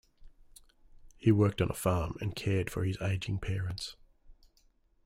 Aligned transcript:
He 1.15 1.31
worked 1.31 1.61
on 1.61 1.69
a 1.69 1.75
farm 1.75 2.17
and 2.21 2.35
cared 2.35 2.71
for 2.71 2.85
his 2.85 2.99
aging 3.03 3.37
parents. 3.37 3.95